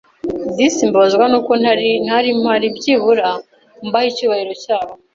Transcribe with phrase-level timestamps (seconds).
[0.55, 1.51] Disi mbabazwa n’uko
[2.05, 3.29] ntari mpari byibura
[3.87, 4.91] mbahe icyubahiro cyabo!